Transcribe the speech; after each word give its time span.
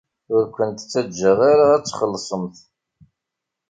Ur 0.35 0.43
kent-ttaǧǧaɣ 0.55 1.39
ara 1.51 1.65
ad 1.75 1.83
txellṣemt. 1.83 2.57